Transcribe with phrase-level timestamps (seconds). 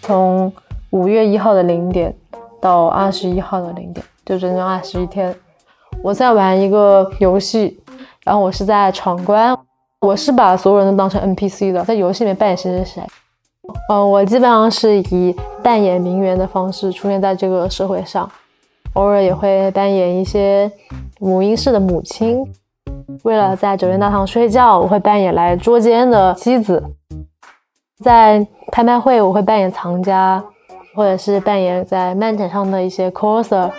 [0.00, 0.52] 从
[0.90, 2.16] 五月一号的零点
[2.60, 5.34] 到二十一号的零点，就整整二十一天，
[6.00, 7.80] 我在玩一个游戏，
[8.22, 9.58] 然后我是在闯关，
[10.00, 13.02] 我是把所有人都当成 NPC 的，在游戏里面扮演谁谁谁。
[13.90, 18.30] 嗯，我基本上是以扮演名媛的方式出现在这个社会上，
[18.92, 20.70] 偶尔也会扮演一些
[21.18, 22.46] 母婴室的母亲。
[23.24, 26.82] 为了在酒店大堂睡觉，我会扮演来捉奸的妻子。
[28.04, 30.44] 在拍卖会，我会扮演藏家，
[30.94, 33.70] 或者是扮演在漫展上的一些 coser。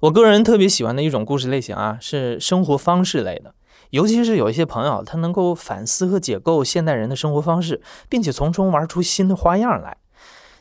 [0.00, 3.54] 我个人特别喜欢的一种故事类型啊，是生活方式类的，
[3.90, 9.96] 尤其是有一些朋友，他能够反思和解构现代人的生活方式，并且从中玩出新的花样来。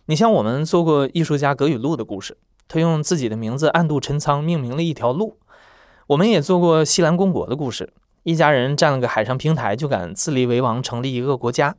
[0.05, 5.37] 你像我们做过艺术家葛雨露的故事，他用自己的名字暗度陈仓命名了一条路。
[6.07, 7.93] 我们也做过西兰公国的故事。
[8.23, 11.75] 一家人占了个海上平台，就敢自立为王，成立一个国家。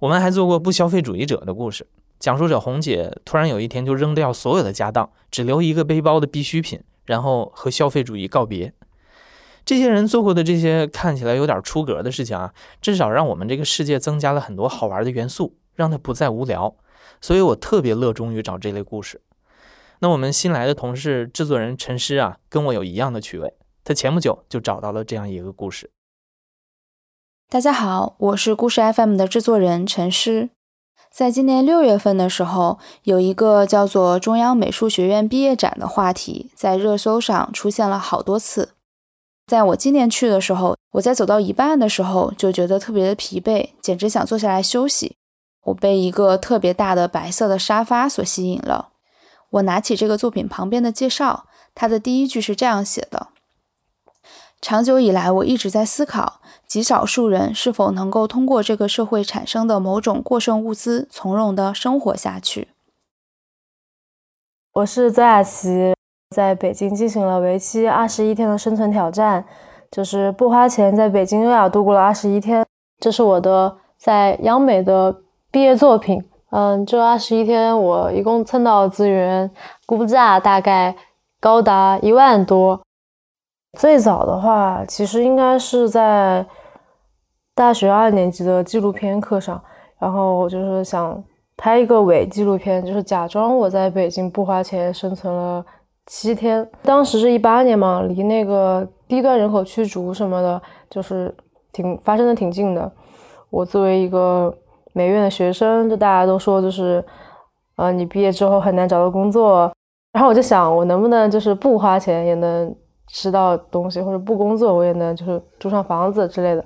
[0.00, 1.86] 我们还做过不消费主义者的故事，
[2.18, 8.72] 讲述者红姐突然有一天就扔掉所有的家当，只留一个背包的必需品，然后和消费主义告别。
[9.64, 16.74] 这些人做过的这些看起来有点出格的事情啊，至少让我们这个世界增加了很多好玩的元素，让它不再无聊。
[17.20, 19.20] 所以我特别乐衷于找这类故事。
[20.00, 23.54] 那我们新来的同事制作人陈诗啊，跟我有一样的趣味。
[23.82, 25.90] 他前不久就找到了这样一个故事。
[27.48, 30.50] 大家好，我是故事 FM 的制作人陈诗。
[31.10, 38.74] 在今年六月份的时候，有一个叫做“中央美术学院毕业展”的话题在热搜上出现了好多次。
[39.46, 45.16] 在我今年去的时候，我在走到一半的时候就觉得特别的疲惫，简直想坐下来休息。
[45.64, 48.90] 我被一个特别大的白色的沙发所吸引了。
[49.50, 53.28] 我拿起这个作品旁边的介绍，它的第一句是这样写的。
[54.60, 62.68] 长久以来，我一直在思考，极少数人是否能够通过这个社会产生的某种过剩物资，从容的生活下去。
[64.72, 65.94] 我是邹雅琪，
[66.34, 69.46] 在北京进行了为期二十一天的生存挑战，
[69.90, 72.66] 就是不花钱在北京优雅度过了二十一天。
[72.98, 76.27] 这是我的在央美的毕业作品。
[76.50, 79.50] 嗯，这二十一天我一共蹭到的资源，
[79.86, 80.96] 估价大概
[81.40, 82.80] 高达一万多。
[83.78, 86.46] 最早的话，其实应该是在
[87.54, 89.62] 大学二年级的纪录片课上，
[89.98, 91.22] 然后我就是想
[91.56, 95.64] 拍一个伪纪录片，就是假装我在北京不花钱生存了
[96.06, 96.66] 七天。
[96.82, 101.32] 当时是一八年嘛，离那个低端人口驱逐什么的，就是
[101.72, 102.90] 挺发生的挺近的。
[103.50, 104.52] 我作为一个
[104.98, 107.04] 美院的学生，就大家都说就是，
[107.76, 109.72] 呃，你毕业之后很难找到工作，
[110.12, 112.74] 然后我就想，我能不能就是不花钱也能。
[113.10, 116.62] 吃到东西或者不工作，我也能就是住上房子之类的。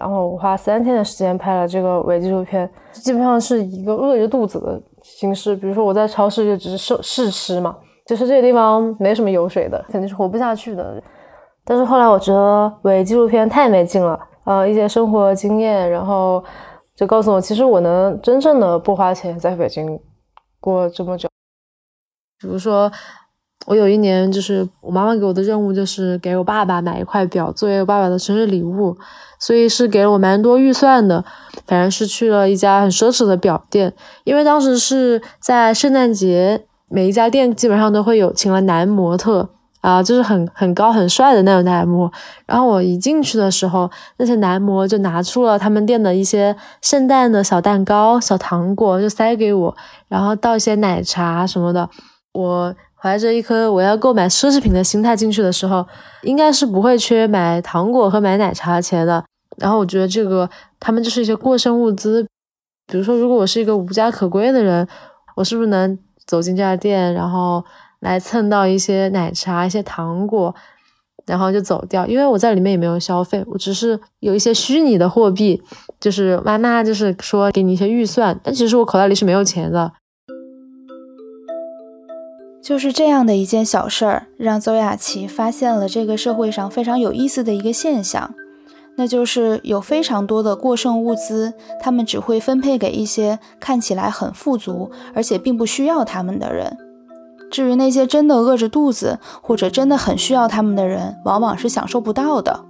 [0.00, 5.54] 然后我花三天的时间拍了这个伪纪录片，基本上是一个饿着肚子的形式。
[5.54, 11.00] 比如说我在超市就只是试吃嘛，就是这个地方没什么油水的，肯定是活不下去的。
[11.64, 16.42] 但是后来我觉得伪纪录片太没劲了，呃，一些生活经验，然后
[16.96, 20.00] 就告诉我，其实我能真正的不花钱在北京
[20.58, 21.28] 过这么久。
[22.40, 22.90] 比如说。
[23.66, 28.96] 我有一年，就是我妈妈给我的任务，就是给我爸爸买一块表作为我爸爸的生日礼物，
[29.40, 31.24] 所以是给了我蛮多预算的。
[31.66, 33.92] 反正是去了一家很奢侈的表店，
[34.22, 39.48] 因为当时是在圣诞节，每一家店基本上都会有请了男模特
[39.86, 42.10] 啊，就是很很高很帅的那种男模。
[42.44, 49.76] 然后我一进去的时候，那些男模就拿出了他们店的一些圣诞的小蛋糕、小糖果，就塞给我，
[50.08, 51.88] 然后倒一些奶茶什么的，
[52.32, 52.74] 我。
[52.98, 55.86] 怀着一颗我要购买奢侈品的心态进去的时候，
[56.22, 59.22] 应该是不会缺买糖果和买奶茶的钱的。
[59.58, 60.48] 然后我觉得这个
[60.80, 62.26] 他们就是一些过剩物资。
[62.90, 64.88] 比如说，如果我是一个无家可归的人，
[65.36, 67.62] 我是不是能走进这家店，然后
[68.00, 70.54] 来蹭到一些奶茶、一些糖果，
[71.26, 72.06] 然后就走掉？
[72.06, 75.62] 因为我在里面也没有消费，我只是有一些虚拟的货币，
[75.98, 79.92] 就是妈妈就是说给你一些预算，但其实我口袋里是没有钱的。
[82.62, 88.34] 就是这样的一件小事儿，让邹雅琪发现了这个社会上非常有意思的一个现象，
[88.96, 96.76] 那就是有非常多的过剩物资，他们只会分配给一些看起来很富足，而且并不需要他们的人。
[97.56, 102.66] 至于那些真的饿着肚子，或者真的很需要他们的人，往往是享受不到的。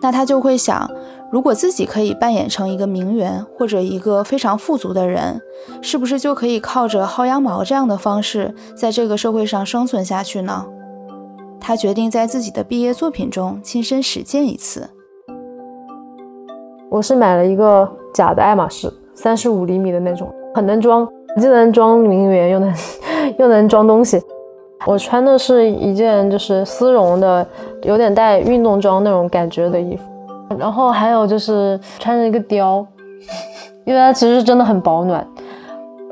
[0.00, 0.90] 那他就会想。
[1.30, 5.38] 如果自己可以扮演成一个名媛或者一个非常富足的人，
[5.82, 10.64] 是不是就可以靠着薅羊毛这样的方式在这个社会上生存下去呢？
[11.60, 14.88] 他决定在自己的毕业作品中亲身实践一次。
[16.88, 21.06] 我是买了一个假的爱马仕，三十五厘米的那种，很能装，
[21.40, 22.74] 既能装名媛，又能
[23.38, 24.20] 又能装东西。
[24.86, 27.46] 我穿的是一件就是丝绒的，
[27.82, 30.04] 有点带运动装那种感觉的衣服。
[30.58, 32.86] 然后还有就是穿着一个貂，
[33.84, 35.26] 因为它其实真的很保暖，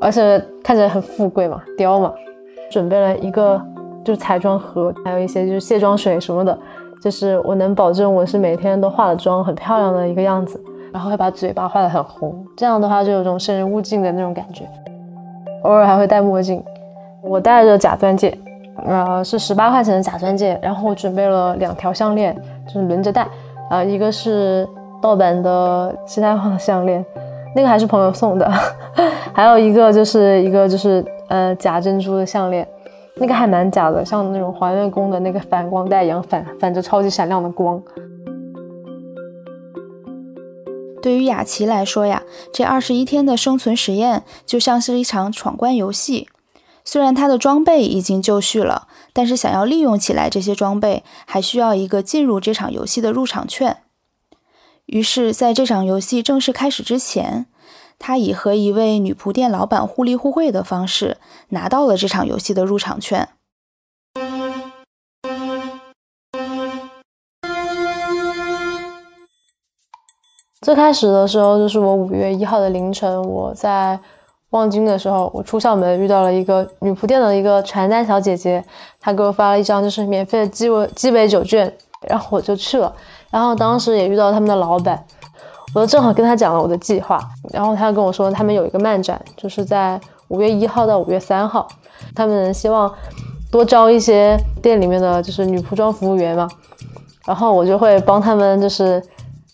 [0.01, 2.13] 而且看起来很富贵嘛，貂嘛。
[2.71, 3.61] 准备了一个
[4.05, 6.59] 就是彩妆盒，还有一些就是卸妆水什么的，
[7.01, 10.61] 就是我能保证我是每天都化了妆很漂亮的一个样子。
[10.93, 14.65] 然后会把嘴巴画得很红，这样的话就有种生人勿近的那种感觉。
[15.65, 16.63] 偶尔还会戴墨镜，
[17.23, 18.37] 我戴着假钻戒，
[18.87, 20.59] 呃，是十八块钱的假钻戒。
[20.63, 22.35] 然后我准备了两条项链，
[22.67, 23.27] 就是轮着戴，
[23.71, 24.69] 啊，一个是
[25.01, 27.05] 盗版的西太后的项链，
[27.57, 28.51] 那个还是朋友送的，
[29.33, 32.67] 还有一个就是一个就是呃假珍珠的项链，
[33.17, 37.83] 那个还蛮假的，像那种还愿宫的那个反光带一样，反反着超级闪亮的光。
[41.05, 46.31] 对于雅琪来说呀，这二十一天的生存实验就像是一场闯关游戏。
[46.83, 53.83] 虽然他的装备已经就绪了，但是想要利用起来这些装备，还需要一个进入这场游戏的入场券。
[54.87, 57.45] 于是，在这场游戏正式开始之前，
[57.99, 61.19] 他以和一位女仆店老板互利互惠的方式，
[61.51, 63.29] 拿到了这场游戏的入场券。
[70.65, 74.01] 最开始的时候，就是我五月一号的凌晨，我在
[74.49, 78.65] 望京的时候，我出校门遇到了一个女仆店的一个传单小姐姐，
[78.99, 81.71] 她给我发了一张就是免费的鸡尾鸡尾酒券，
[82.09, 82.91] 然后我就去了，
[83.31, 85.05] 然后当时也遇到他们的老板，
[85.75, 87.21] 我就正好跟他讲了我的计划，
[87.53, 91.69] 然后他跟我说他们有一个漫展，就是在五月一号到五月三号，
[92.15, 92.91] 他们希望
[93.53, 96.49] 多招一些店里面的就是女仆装服务员嘛，
[97.27, 99.03] 然后我就会帮他们就是。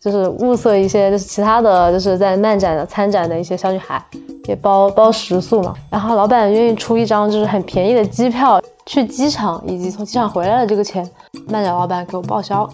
[0.00, 4.02] 就是物色一些，就是其他的就是在漫展的参展的一些小女孩，
[4.47, 5.75] 也包包食宿嘛。
[5.91, 11.06] 然后老板愿意出一张就是很便宜的机票去机场，以及从机场回来的这个钱，
[11.49, 12.69] 漫展老板给我报销。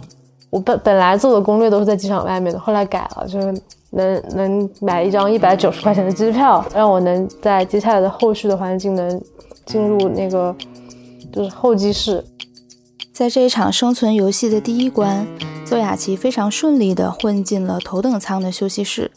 [0.50, 3.52] 我本本来做的攻略都是在机场外面的，后来改了，就是
[3.90, 9.20] 能能买一张一百九十块钱的机票，让我能在接下来的后续的环境能
[9.66, 10.54] 进入那个
[11.32, 12.24] 就是候机室。
[13.12, 15.26] 在这一场生存游戏的第一关。
[15.66, 19.10] 邹雅琪非常顺利地混进了头等舱的休息室，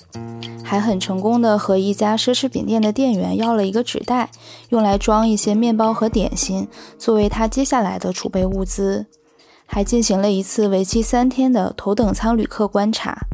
[0.64, 4.32] 还很成功地和一家奢侈品店的店员要了一个纸袋，
[4.70, 6.68] 用来装一些面包和点心，
[6.98, 9.06] 作为他接下来的储备物资。
[9.68, 13.28] 还进行了一次为期三天的头等舱旅客观察。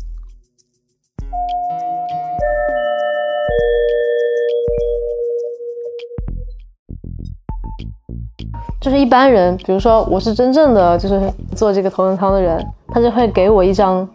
[8.86, 11.20] 就是一般人，比如说我是真正的就是
[11.56, 12.64] 做这个头等舱的人。
[12.90, 14.08] 他就会给我一张，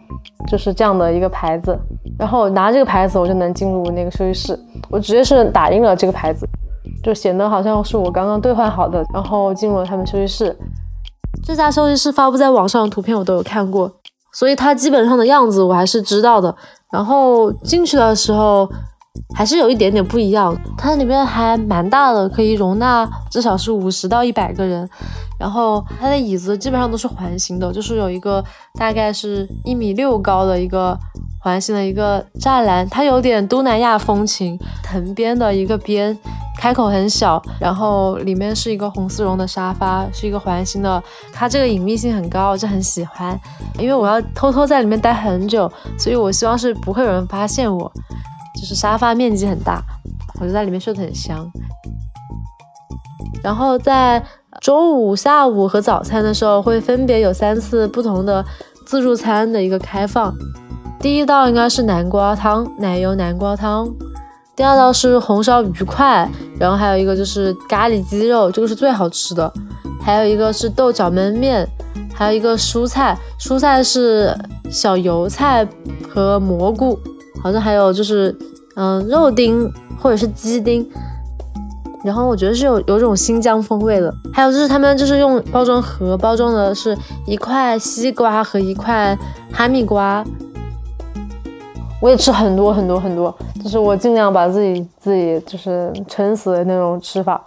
[0.49, 1.77] 就是这样的一个牌子，
[2.17, 4.57] 然后拿这个牌子，我就能进入那个休息室。
[4.89, 6.47] 我直接是打印了这个牌子，
[7.03, 10.57] 就显得好像是我刚刚兑换好的，然后进入了他们休息室。
[11.43, 13.91] 这家休息室发布在网上的图片我都有看过，
[14.31, 16.55] 所以它基本上的样子我还是知道的。
[16.93, 18.71] 然后进去的时候。
[19.35, 24.87] 还是有一点点不一样，它里面还蛮大的，可以容纳至少是五十到一百个人。
[25.39, 28.43] 然后它的椅子基本上都是环形的，就是有一个
[28.75, 30.95] 大概是一米六高的一个
[31.39, 36.15] 环形的一个栅栏，它有点东南亚风情，藤编的一个边，
[36.59, 41.01] 开口很小，然后里面是一个红丝绒的沙发，是一个环形的，
[41.33, 43.39] 它这个隐秘性很高，我就很喜欢，
[43.79, 47.91] 因为我要偷偷在里面待很久，所以我希望是不会有人发现我。
[48.59, 49.81] 就是沙发面积很大，
[50.39, 51.49] 我就在里面睡得很香。
[53.43, 54.23] 然后在
[54.59, 58.45] 中午、下午和早餐的时候，会分别有三次不同的
[58.85, 60.33] 自助餐的一个开放。
[60.99, 63.87] 第一道应该是南瓜汤，奶油南瓜汤；
[64.55, 66.29] 第二道是红烧鱼块，
[66.59, 69.51] 然后还有一个就是咖喱鸡肉，这个是最好吃的。
[70.03, 71.67] 还有一个是豆角焖面，
[72.13, 74.37] 还有一个蔬菜，蔬菜是
[74.69, 75.67] 小油菜
[76.07, 76.99] 和蘑菇。
[77.43, 78.35] 好像还有就是，
[78.75, 80.87] 嗯，肉丁或者是鸡丁，
[82.03, 84.13] 然后我觉得是有有种新疆风味的。
[84.31, 89.17] 还有就是他们就是用包装盒包装的是一块西瓜和一块
[89.51, 90.23] 哈密瓜。
[92.01, 97.39] 我也吃很多很多很多，就是我尽量把自己自己就是撑死的那种吃法。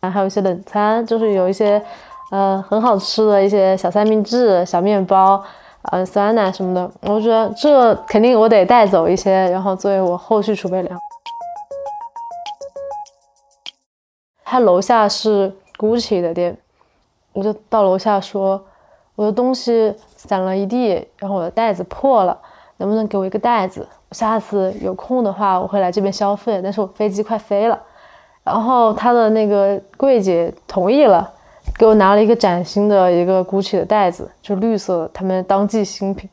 [0.00, 1.82] 然后还有一些冷餐，就是有一些
[2.30, 5.42] 呃很好吃的一些小三明治、小面包。
[5.90, 10.98] 呃，酸奶什么的，我觉得这肯定我得带走一些，然后作为我后续储备粮。
[14.44, 16.56] 他楼下是 GUCCI 的店，
[17.32, 18.62] 我就到楼下说，
[19.16, 22.38] 我的东西散了一地，然后我的袋子破了，
[22.76, 23.88] 能不能给我一个袋子？
[24.08, 26.60] 我下次有空的话，我会来这边消费。
[26.62, 27.80] 但是我飞机快飞了，
[28.44, 31.32] 然后他的那个柜姐同意了，
[31.78, 36.28] 给我拿了一个崭新的一个 GUCCI 的袋子，就绿色，他们当季新品。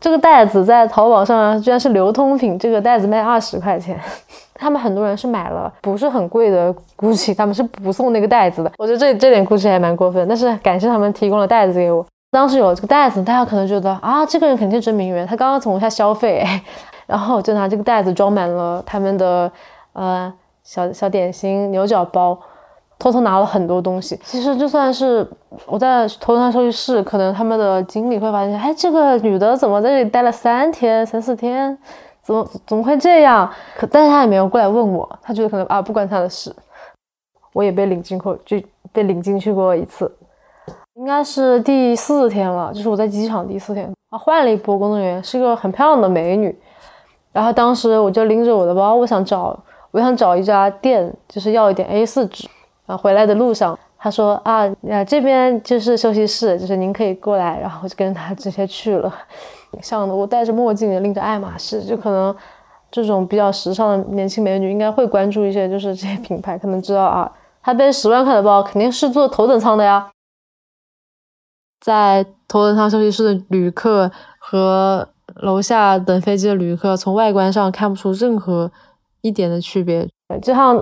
[0.00, 3.98] 这个袋子在淘宝上居然是流通品，这个袋子卖二十块钱。
[4.54, 8.72] 他们很多人是买了不是很贵的 GUCCI，他们是不送那个袋子的。
[8.78, 12.04] 我觉得这这点 GUCCI 还蛮过分，但是感谢他们提供了袋子给我。
[12.30, 16.44] 当时有这个袋子，大家可能觉得啊，这个人肯定真名媛，他刚刚从我家消费。
[17.06, 19.50] 然后我就拿这个袋子装满了他们的
[19.92, 20.32] 呃
[20.62, 22.38] 小小点心、牛角包，
[23.02, 24.16] 偷偷拿了很多东西。
[24.22, 25.26] 其实就算是
[25.66, 31.76] 我在头等舱休息室，可能他们的经理会发现，哎，这个女的怎么在这里待了三天、三四天，
[32.22, 33.50] 怎么怎么会这样？
[33.76, 36.54] 可但是他也没有过来问我，他觉得可能啊不关他的事。
[37.52, 38.56] 我也被领进过，就
[38.92, 40.10] 被领进去过一次，
[40.94, 46.56] 应该是第四天了，就是我在机场第四天啊，换了一波工作人员，是个很漂亮的美女。
[47.32, 49.58] 然后当时我就拎着我的包，我想找，
[49.90, 52.48] 我想找一家店，就是要一点 A4 纸。
[52.86, 57.58] 然后回来的路上，他说啊，啊这边就是休息室，就是您可以过来。
[57.60, 59.12] 然后我就跟着他直接去了。
[59.80, 62.34] 像，我戴着墨镜，拎着爱马仕，就可能
[62.90, 70.10] 这种比较时尚的年轻美女应该会关注一些，就是这些品牌，可能知道啊，她背十万块的包肯定是坐头等舱的呀。
[71.80, 75.08] 在头等舱休息室的旅客和。
[75.36, 78.70] 楼下等飞机的旅客从外观上看不出任何
[79.22, 80.06] 一点的区别，
[80.42, 80.76] 就像，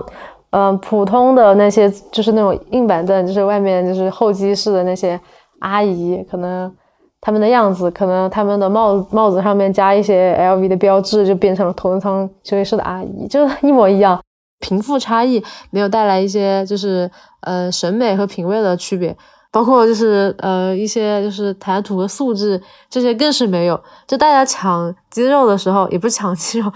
[0.51, 5.19] 嗯，普通的那些就是那种硬板凳，就是外面就是候机室的那些
[5.59, 6.71] 阿姨，可能
[7.19, 14.21] 他们的样子，可能他们的帽帽子上面加一些 LV 的标志，就变成了头等舱休息室的阿姨，就一模一样。
[14.59, 17.09] 贫富差异没有带来一些就是
[17.41, 19.15] 呃审美和品味的区别。
[19.53, 23.77] 包括就是呃一些就是谈吐和素质这些更是没有，
[24.07, 26.71] 就大家抢肌肉的时候也不是抢肌肉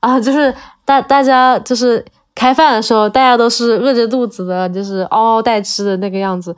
[0.00, 2.04] 啊，就是大大家就是
[2.40, 6.56] 开饭的时候，大家都是饿着肚子的，就是嗷嗷待吃的那个样子。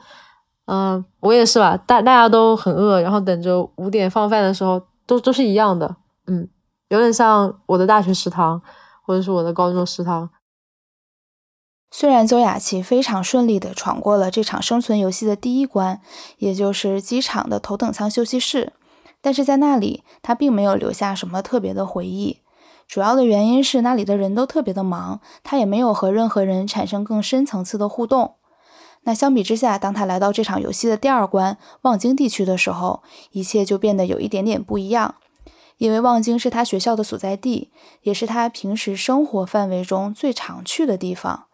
[0.63, 5.97] 嗯，我也是吧，大大家都很饿，然后等着五点放饭的时候，都都是一样的。
[6.27, 6.47] 嗯，
[6.87, 8.61] 有点像我的大学食堂
[9.05, 10.29] 或者是我的高中食堂。
[11.91, 15.99] 虽然邹雅琪非常顺利地闯过了这场生存游戏的第一关，
[16.37, 18.71] 也就是机场的头等舱休息室，
[19.21, 22.39] 但是在那里她并没有留下什么特别的回忆。
[22.87, 28.35] 主要的原因是那里的人都特别的忙，他也没有和任何人产生更深层次的互动。
[29.05, 35.15] 那相比之下，当他来到这场游戏的第二关望京地区的时候，一切就变得有一点点不一样，
[35.77, 37.71] 因为望京是他学校的所在地，
[38.03, 41.45] 也是他平时生活范围中最常去的地方。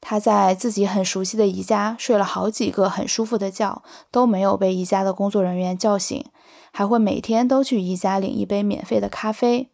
[0.00, 6.24] 他在自己很熟悉的宜家睡了好几个很舒服的觉，都没有被宜家的工作人员叫醒，
[6.72, 9.70] 还会每天都去宜家领一杯免费的咖啡。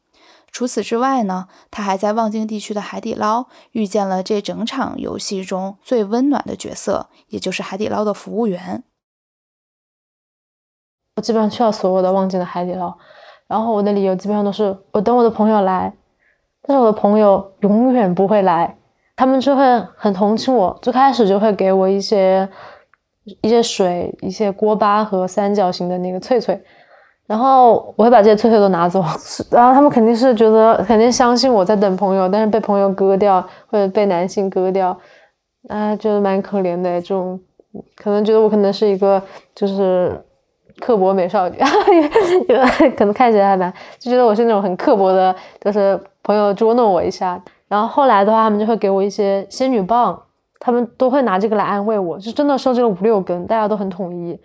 [0.54, 8.84] 除此之外呢，他还在望京地区的海底捞遇见了这整场游戏中最温暖的角色，也就是海底捞的服务员。
[11.16, 12.96] 我基本上去了所有的望京的海底捞，
[13.48, 15.92] 然后我的理由基本上都是我等我的朋友来，
[16.62, 18.78] 但是我的朋友永远不会来。
[19.16, 19.64] 他们就会
[19.96, 22.48] 很同情我，最开始就会给我一些
[23.42, 26.64] 一些水、一些锅巴和三角形的那个脆脆，
[27.26, 29.02] 然后我会把这些翠翠都拿走，
[29.50, 34.94] 然后他们肯定是觉得肯定相信我在等朋友，但是被朋友割掉或者被男性割掉，
[35.68, 37.40] 啊，觉得蛮可怜的，这种
[37.96, 39.22] 可能觉得我可能是一个
[39.54, 40.22] 就是
[40.80, 41.56] 刻薄美少女，
[42.94, 47.42] 可能看起来还蛮就觉得我是那种很刻薄的，就是朋友捉弄我一下。
[47.66, 50.20] 然后后来的话，他们就会给我一些仙女棒，
[50.60, 54.38] 他们都会拿这个来安慰我，就真的收集了五六根，大家都很统一。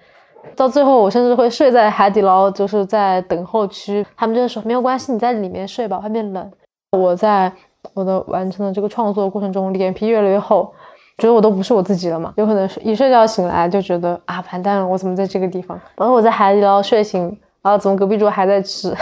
[0.55, 6.51] 到最后，我甚至会睡在海底捞，就是在等候区，他们就说没有关系，你在里面睡吧，外面冷。
[6.97, 7.51] 我在
[7.93, 10.73] 我的完成的这个创作过程中，脸皮越来越厚，
[11.17, 12.33] 觉得我都不是我自己了嘛。
[12.37, 15.79] 有可能是一睡觉醒来就觉得啊，完蛋了，我怎么在这个地方？
[15.95, 17.21] 然后我在海底捞睡醒，
[17.61, 18.93] 然后怎么隔壁桌还在吃？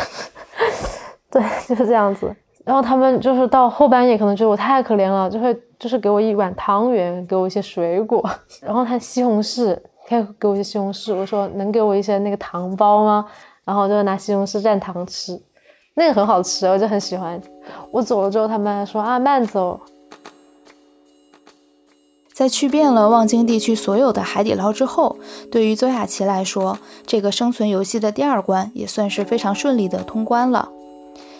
[1.31, 2.33] 对，就是这样子。
[2.65, 8.21] 然后他们就是到后半夜，可能觉得我太可怜了，就会就是给我一碗汤圆，给我一些水果，
[8.61, 9.77] 然后他西红柿，
[10.07, 11.13] 可以给我一些西红柿。
[11.13, 13.25] 我说能给我一些那个糖包吗？
[13.65, 15.37] 然后我就拿西红柿蘸糖吃，
[15.95, 17.41] 那个很好吃，我就很喜欢。
[17.91, 19.79] 我走了之后，他们还说啊慢走。
[22.33, 25.17] 在去遍了望京地区所有的海底捞之后，
[25.51, 30.69] 对于邹雅琪来说，这个生存游戏的第二关也算是非常顺利的通关了。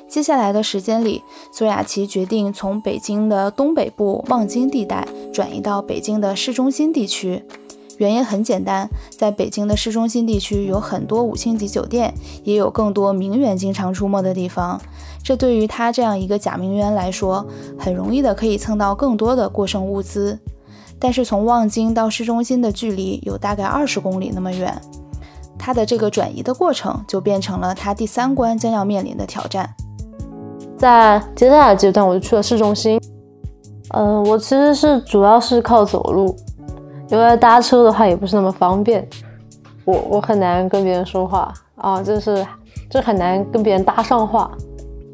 [0.09, 1.21] 接下来的时间里，
[1.53, 7.45] 邹雅琪决定从北京的东北部望京地带转移到北京的市中心地区，
[7.97, 12.13] 原因很简单，在北京的市中心地区有很多五星级酒店，
[12.43, 14.79] 也有更多名媛经常出没的地方。
[15.23, 17.45] 这对于他这样一个假名媛来说，
[17.77, 20.39] 很容易的可以蹭到更多的过剩物资。
[20.99, 24.81] 但是从望京到市中心的距离有大概二十公里那么远，
[25.57, 29.75] 他的这个转移的过程就变成了他第三关将要面临的挑战。
[30.77, 32.99] 在接下来阶段，我就去了市中心。
[33.89, 36.35] 嗯，我其实是主要是靠走路，
[37.09, 39.07] 因为搭车的话也不是那么方便。
[39.85, 42.45] 我我很难跟别人说话啊，就是
[42.89, 44.51] 就很难跟别人搭上话，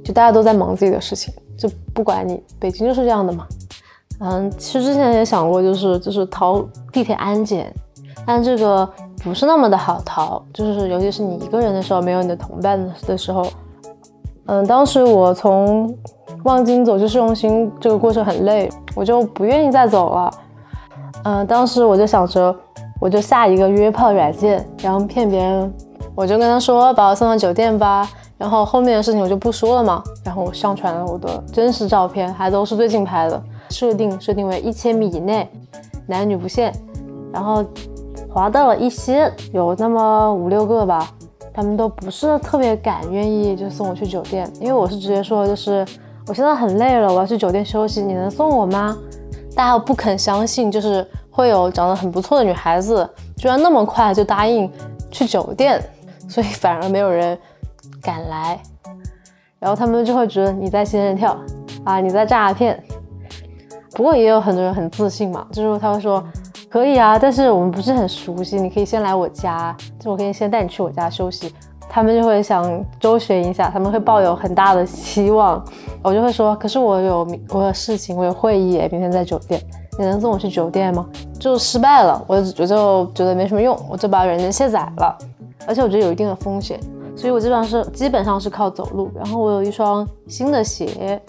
[0.03, 2.41] 就大家都在忙自己的事情，就不管你。
[2.59, 3.47] 北京就是这样的嘛。
[4.19, 7.73] 嗯，其实之前也想过，就是就是逃地铁安检，
[8.25, 8.87] 但这个
[9.23, 13.45] 不是那么的好逃，就是尤其是你一个人的时候，没有你的同伴的时候。
[14.45, 15.95] 嗯，当时我从。
[16.45, 20.29] 望京走去市中心这个过程很累，我就不愿意再走了。
[21.23, 22.55] 嗯，当时我就想着，
[22.99, 25.73] 我就下一个约炮软件，然后骗别人，
[26.15, 30.03] 我就跟他说把我送到酒店吧，然后后面的事情我就不说了嘛。
[30.23, 35.49] 然后我上传了我的真实照片，还都是最近拍的，设定设定为一千米以内，
[36.05, 36.73] 男女不限。
[37.31, 37.63] 然后
[38.29, 41.09] 滑到了一些，有那么五六个吧，
[41.53, 45.85] 他们都不是特别敢愿意就送我去酒店，因为我是直接说就是。
[46.25, 48.97] 我现在很累了，我要去酒店休息，你能送我吗？
[49.55, 53.07] 大家不肯相信，就是会有长得很不错的女孩子，
[53.37, 54.71] 居然那么快就答应
[55.11, 55.81] 去酒店，
[56.27, 57.37] 所以反而没有人
[58.01, 58.59] 敢来。
[59.59, 61.37] 然后他们就会觉得你在仙人跳
[61.83, 62.81] 啊，你在诈骗。
[63.93, 66.21] 不过也有很多人很自信嘛，就是他会说
[66.67, 71.53] 可以啊，但是我们不是很熟悉，你可以先来我家，就我可以先带你去我家休息。
[71.93, 75.63] 他们就会想周旋一下，他们会抱有很大的希望。
[76.01, 79.61] 我就会说，可是我有我有事情，我有会议，明天在酒店，
[79.99, 81.07] 你能送我去酒店吗？
[81.39, 85.15] 就失败了，我我就觉得没什么用，我就把软件卸载了。
[85.67, 86.79] 而且我觉得有一定的风险，
[87.15, 89.11] 所以我基本上是基本上是靠走路。
[89.13, 91.21] 然后我有一双新的鞋，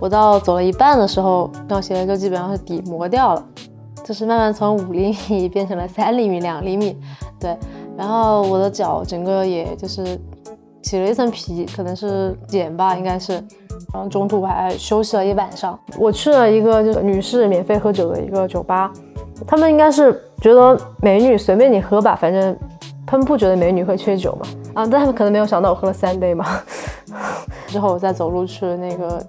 [0.00, 3.44] 我到走了一半的时候，那双鞋就基本上是底磨掉了，
[4.02, 6.96] 就是慢慢从五厘米变成了三厘米、两厘米，
[7.38, 7.54] 对。
[7.96, 10.18] 然后我的脚整个也就是
[10.82, 13.32] 起了一层皮，可能是茧吧，应该是。
[13.92, 15.78] 然后中途我还休息了一晚上。
[15.98, 18.92] 我去了一个就是女士免费喝酒的一个酒吧，
[19.46, 22.56] 他们应该是觉得美女随便你喝吧，反正
[23.06, 24.46] 他们不觉得美女会缺酒嘛。
[24.74, 26.44] 啊，但他们可能没有想到我喝了三杯嘛。
[27.66, 29.24] 之后我再走路去那个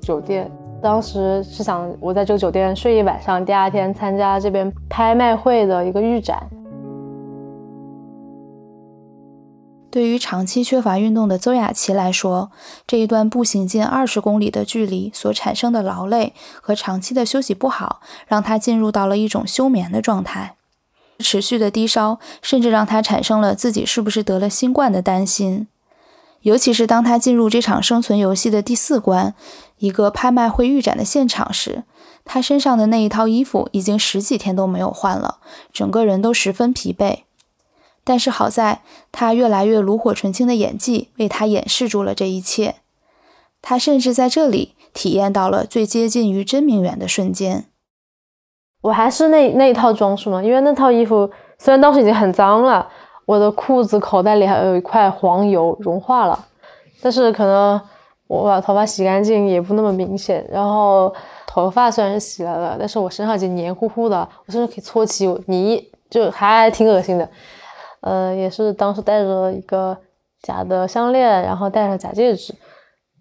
[0.00, 0.50] 酒店，
[0.82, 6.42] 当时是想我在这个酒店睡一晚上，第二天参加这边拍卖会的一个预展。
[9.90, 12.50] 对于长期缺乏运动的邹雅琪来说，
[12.86, 20.56] 这一段步行近二十公里的距离所产生的劳累和长期的休息不好，让她进入到了一种休眠的状态。
[21.20, 25.66] 持续的低烧，甚至让她产生了自己是不是得了新冠的担心。
[26.42, 29.34] 尤其是当她进入这场生存游戏的第四关——
[29.78, 31.82] 一个拍卖会预展的现场时，
[32.24, 35.38] 她身上的那一套衣服已经十几天都没有换了，
[35.72, 37.22] 整个人都十分疲惫。
[38.08, 38.80] 但是好在，
[39.12, 42.76] 他越来越炉火纯青的演技为他掩饰住了这一切。
[43.60, 47.66] 他甚至在这里体验到了最接近于真名媛的瞬间。
[48.80, 52.88] 我还是那那一套装束嘛，因为那套衣服虽然当时已经很脏了，
[53.26, 56.46] 我的裤子口袋里还有一块黄油融化了，
[57.02, 57.78] 但是可能
[58.26, 60.48] 我把头发洗干净也不那么明显。
[60.50, 61.14] 然后
[61.46, 67.28] 头发虽然是洗了的，但是我身上已经黏糊糊的，我甚至可以搓起泥，就还挺恶心的。
[68.00, 69.98] 呃，也是当时带着一个
[70.42, 72.54] 假的项链，然后戴上假戒指，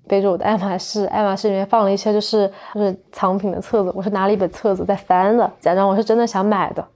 [0.08, 6.88] 背着我的爱马仕，爱马仕里面放了一些就是就是藏品的册子，我是拿了一本册子在翻的，假装我是真的想买的。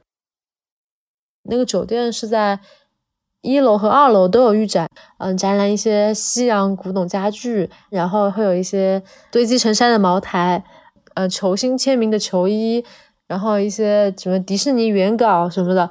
[1.44, 2.60] 那个酒店是在
[3.42, 10.64] 一楼和二楼都有预展，嗯，展览一些西洋古董家具，然后会有一些堆积成山的茅台，
[11.16, 12.86] 呃，球星签名的球衣，
[13.26, 15.90] 然后一些什么迪士尼原稿什么的。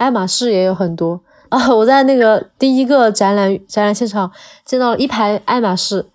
[0.00, 1.74] 爱马仕也有很多啊！
[1.74, 4.32] 我在那个第一个展览展览现场
[4.64, 6.06] 见到了一排爱马仕，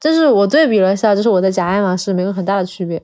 [0.00, 3.02] 就是我对比了一下，就是我在假爱马仕没有很大的区别。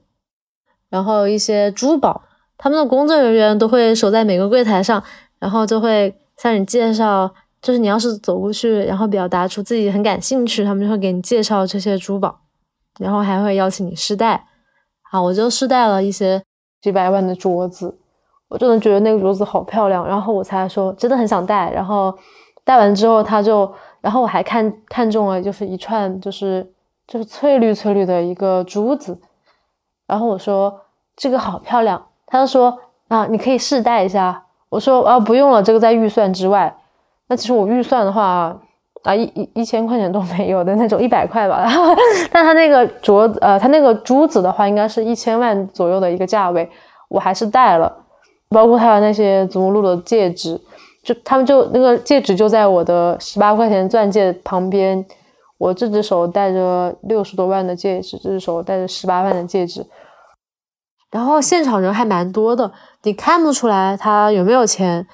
[0.88, 2.22] 然后一些珠宝，
[2.56, 5.04] 他们的工作人员都会守在每个柜台上，
[5.38, 12.40] 然后就会向你介绍，就是你要是走过去，然后表达出自己很感兴趣，他们就会给你介绍这些珠宝，
[12.98, 14.46] 然后还会邀请你试戴。
[15.02, 16.42] 好，我就试戴了一些
[16.80, 17.98] 几百万的镯子。
[18.48, 21.70] 我真的觉得那个镯子好漂亮，然后我才说真的很想戴。
[21.72, 22.16] 然后
[22.62, 26.72] 戴完之后，他就，然后我还看看中了，就是一串就是
[27.06, 29.18] 就是翠绿翠绿的一个珠子。
[30.06, 30.80] 然后我说
[31.16, 32.78] 这个好漂亮，他就说
[33.08, 34.42] 啊，你可以试戴一下。
[34.68, 36.76] 我说啊，不用了，这个在预算之外。
[37.28, 38.54] 那其实我预算的话
[39.02, 41.66] 啊，一一一千块钱都没有的那种，一百块吧。
[42.30, 46.68] 但他那个镯子，呃，他那个珠子的话，应该是一千万左右的一个价位，
[47.08, 48.03] 我还是戴了。
[48.54, 50.58] 包括他的那些祖母绿的戒指，
[51.02, 55.04] 就他们就那个戒指就在我的十八块钱钻戒旁边。
[55.58, 59.86] 我这只手戴着六十多万的戒指，这只手戴着十八万的戒指。
[61.10, 62.72] 然后现场人还蛮多的，
[63.04, 65.06] 你看不出来他有没有钱。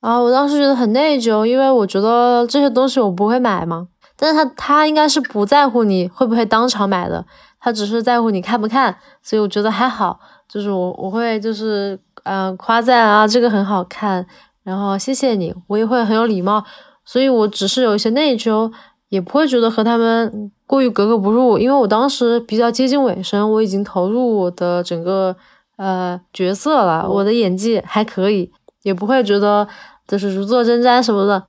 [0.00, 3.88] 然后我当时觉得很内疚，因为我觉得这些东西我不会买嘛。
[4.16, 7.26] 但是他他应该是不在乎你会不会当场买的，
[7.58, 8.96] 他只是在乎你看不看。
[9.20, 14.26] 所以我觉得还好，就是我我会就是嗯夸赞啊，这个很好看，
[14.62, 16.64] 然后谢谢你，我也会很有礼貌。
[17.04, 18.70] 所以我只是有一些内疚。
[19.10, 25.34] 也不会觉得和他们过于格格不入，因为我当时比较接近尾声，我已经投入我的整个
[25.78, 29.66] 呃角色了，我的演技还可以，也不会觉得
[30.06, 31.42] 就是如坐针毡什么的。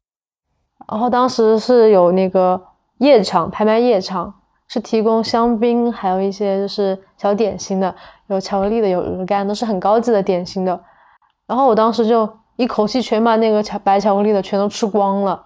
[0.88, 2.62] 然后当时是有那个
[3.00, 4.34] 夜场拍卖夜场，
[4.70, 7.94] 是提供香槟，还有一些就是小点心的，
[8.30, 10.80] 有巧克力的，有鹅肝，都是很高级的点心的。
[11.46, 15.46] 然后我当时就一口气全把那个巧白巧克力的全都吃光了，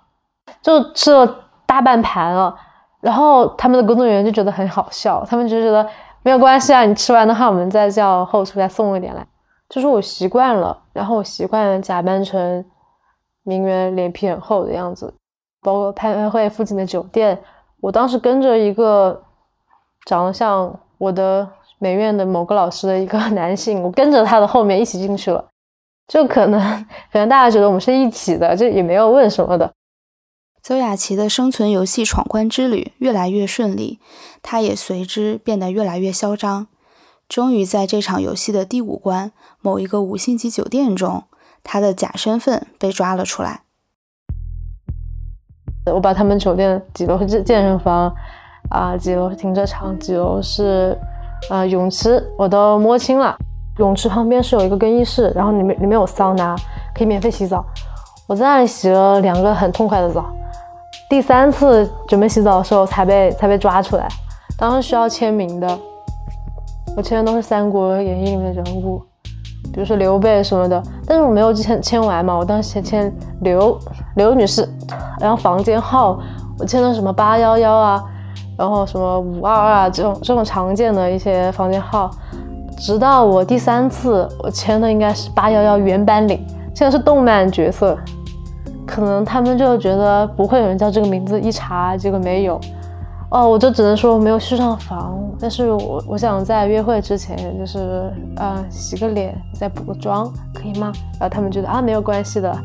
[0.61, 1.39] 就吃了。
[1.65, 2.55] 大半盘了，
[2.99, 5.87] 然后他们的工作人员就觉得很好笑，他们就觉得
[6.21, 9.25] 没有关系啊，你吃完的话，我们再叫后厨再送一点来。
[9.69, 12.63] 就是我习惯了，然后我习惯假扮成
[13.41, 15.11] 名媛，脸皮很厚的样子。
[15.63, 17.41] 包括拍卖会附近的酒店，
[17.81, 19.23] 我当时跟着一个
[20.05, 21.49] 长得像我的
[21.83, 25.45] 美院的某个老师的一个 男性，我跟着他的后面一起进去了。
[26.07, 26.59] 就可能
[27.11, 29.73] 可能大家觉得我们是一起的，就也没有问什么的。
[30.61, 33.99] 邹雅琪的生存游戏闯关之旅越来越顺利，
[34.41, 36.67] 她也随之变得越来越嚣张。
[37.27, 41.23] 终于在这场游戏的第五关，某一个五星级酒店中，
[41.63, 43.61] 她的假身份被抓了出来。
[45.85, 48.13] 我把他们酒店几楼是健健身房，
[48.69, 50.97] 啊，几楼是停车场，几楼是
[51.49, 53.35] 啊泳池，我都摸清了。
[53.77, 56.55] 泳池旁边是有一个更衣室，然后里面里面有桑拿，
[56.93, 57.65] 可以免费洗澡。
[58.27, 60.25] 我在那里洗了两个很痛快的澡。
[61.09, 64.07] 第三次准备洗澡的时候才被才被抓出来，
[64.57, 65.79] 当时需要签名的，
[66.95, 68.99] 我签的都是《三国演义》里面的人物，
[69.73, 73.77] 比如说刘备什么的，但是我没有签签完嘛，我当时签签刘
[74.15, 74.67] 刘女士，
[75.19, 76.19] 然后房间号
[76.57, 78.03] 我签的什么八幺幺啊，
[78.63, 82.09] 然后什么五二啊这种这种常见的一些房间号，
[82.77, 86.39] 直到我第三次我签的应该是八幺幺原班领，
[86.73, 87.97] 现在是动漫角色。
[88.87, 92.57] 可能他们就觉得不会有人叫这个名字，一查结果没有，
[93.31, 95.19] 哦，我就只能说没有续上房。
[95.37, 100.89] 但是我我想在约会之前，就是呃洗个脸，再补个妆，可以吗？
[101.19, 102.57] 然后他们觉得啊没有关系的，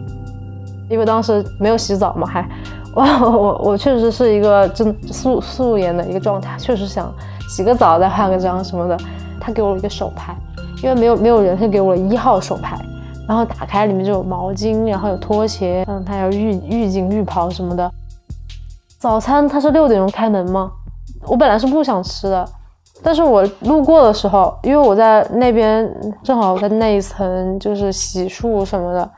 [0.89, 2.49] 因为当时没有洗澡嘛，还
[2.99, 7.15] 哇我我确实是一个真素素颜的一个状态，确实想
[7.49, 8.99] 洗个澡再化个妆什么的。
[9.41, 10.37] 他给我一个手牌，
[10.83, 12.77] 因为没有没有人，他给我了一号手牌。
[13.29, 17.89] 然后打开里面就有毛巾，然后有拖鞋，嗯，他有浴浴巾、浴袍什么的。
[18.99, 20.73] 早餐他是六点钟开门吗？
[21.27, 22.49] 我本来是不想吃的，
[23.03, 25.89] 但是我路过的时候，因为我在那边
[26.25, 29.11] 正好在那一层就是洗漱什么的，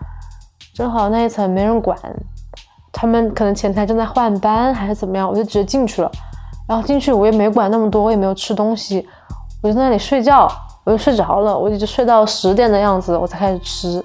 [0.74, 1.96] 正好那一层没人管，
[2.92, 6.10] 他们可能前台正在换班还是怎么样，我就直接进去了。
[6.68, 9.06] 然后进去我也没管那么多，我也没有吃东西，
[9.62, 10.50] 我就在那里睡觉。
[10.82, 14.02] 我就睡着了，我一直睡到十点的样子，我才开始吃。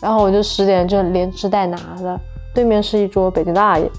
[0.00, 2.18] 然后我就十点就连吃带拿的。
[2.54, 3.90] 对面是一桌北京大爷，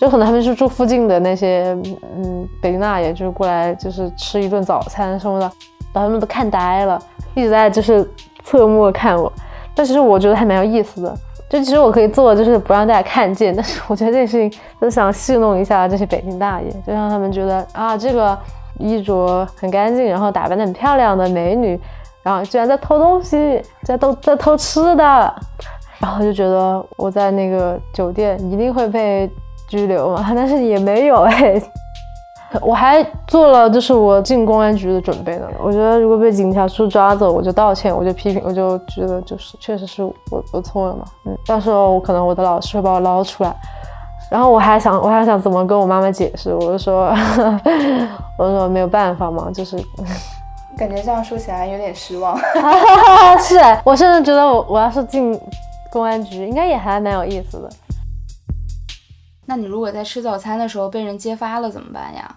[0.00, 1.78] 就可能他们是住附近的那些，
[2.16, 5.50] 嗯，北京大爷就是过来就是吃一顿早餐什么的，
[5.92, 7.00] 把他们都看呆了，
[7.36, 8.06] 一直在就是
[8.42, 9.32] 侧目看我。
[9.76, 11.16] 但其实我觉得还蛮有意思的，
[11.48, 18.38] 就其实我可以做就是不让大家看见，但是我觉得这件事情就想戏弄一下这些北京大爷，就让他们觉得啊这个。
[18.78, 21.80] 衣着很干净，然后打扮的很漂亮的美女，
[22.22, 25.34] 然后居然在偷东西，在偷在偷吃的，
[25.98, 29.30] 然后就觉得我在那个酒店一定会被
[29.66, 31.58] 拘留嘛， 但是也没有哎，
[32.62, 35.46] 我还做了就是我进公安局的准备呢。
[35.62, 40.14] 我觉得如果被警察叔抓走，我就道歉，我就批评，我就觉得就是确实是我
[40.52, 43.54] 我错了嘛，嗯，到时候我可能我的老师会把我捞出来。
[44.28, 46.52] 然后我还想，我还想怎么跟我妈妈解释？
[46.52, 47.14] 我就说，
[48.36, 49.76] 我说没有办法嘛，就是
[50.76, 52.36] 感觉这样说起来有点失望。
[53.38, 55.38] 是，我甚至觉得我我要是进
[55.92, 57.68] 公安局，应该也还蛮有意思的。
[59.46, 62.36] 那你如果在吃早餐的时候被人揭发了怎么办呀？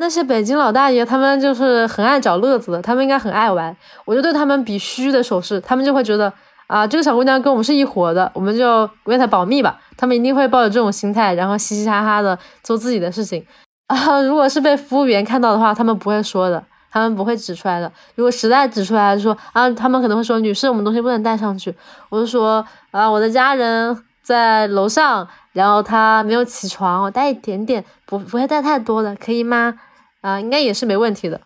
[0.00, 3.76] 那些北京老大爷，他们就是很爱找乐子的，他们应该很爱玩。
[4.06, 6.32] 我就对他们比虚的手势，他们就会觉得
[6.68, 9.78] 啊，这个小姑娘跟我们是一伙的，我们就为她保密吧。
[9.98, 13.44] 他们一定会抱着这种心态，然后嘻嘻哈哈的做自己的事情。
[13.88, 17.92] 啊，如果是被服务员看到的话，他们不会说的，他们不会指出来的。
[18.14, 21.74] 如果实在指出来，就说啊，他们可能会说，女士，我们东西不能带上去。
[22.08, 29.74] 我就说啊，我的家人在楼上，然后他没有起床，我带一点点，不不会带太多的，可以吗？
[30.20, 31.42] 啊，应该也是没问题的。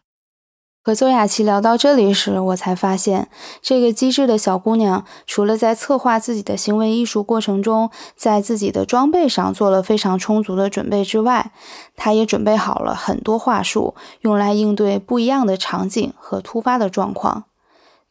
[0.87, 3.31] 和邹雅琪聊到这里时，我才发现，
[3.63, 11.53] 这个机智的小姑娘，除了在策划自己的行为艺术过程中，在自己的装备上做了非常充足的准备之外，
[11.97, 17.45] 她也准备好了很多话术，用来应对不一样的场景和突发的状况。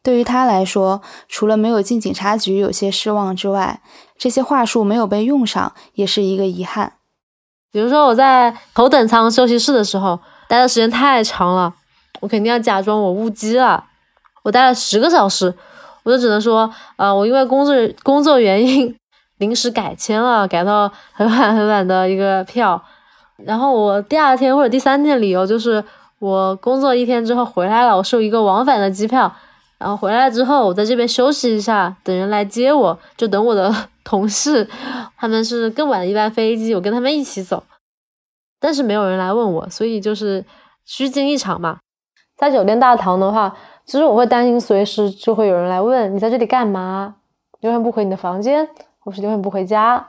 [0.02, 3.80] 对于她来说，除了没有进警察局有些失望之外，
[4.18, 6.94] 这些话术没有被用上，也是一个遗憾。
[7.70, 10.18] 比如说我在头等舱休息室的时候。
[10.54, 11.74] 待的时间太长了，
[12.20, 13.84] 我肯定要假装我误机了。
[14.44, 15.52] 我待了十个小时，
[16.04, 18.94] 我就只能说，啊，我因为工作工作原因
[19.38, 22.80] 临时改签了，改到很晚很晚的一个票。
[23.44, 25.82] 然后我第二天或者第三天理由就是
[26.20, 29.34] 我工作一天之后回来了，我是有一个往返的机票。
[29.78, 34.68] 然后回来之后，我在这边休息一下，等人来接我，就等我的 同事，
[35.16, 37.64] 他们是更晚的一班飞机，我跟他们一起走。
[38.64, 40.42] 但是没有人来问我，所以就是
[40.86, 41.80] 虚惊一场嘛。
[42.34, 47.16] 在酒店大堂的话，其实我会担心随时就会有人来问你在这里干嘛，
[47.60, 48.66] 永远不回你的房间，
[49.00, 50.06] 或是永远不回家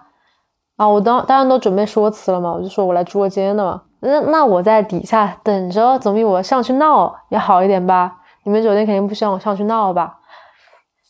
[0.78, 0.88] 啊。
[0.88, 3.82] 我当当然都准备说辞了嘛，我就说我来捉奸的嘛。
[4.00, 8.22] 那那我在底下等着，总比我上去闹要好一点吧？
[8.46, 10.18] 你们酒店肯定不希望我上去闹吧？